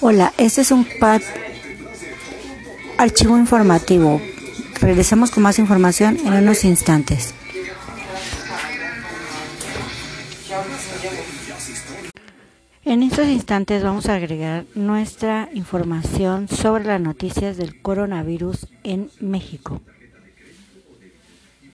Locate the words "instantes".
6.64-7.34, 13.28-13.82